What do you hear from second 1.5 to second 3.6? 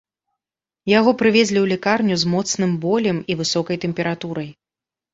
ў лякарню з моцным болем і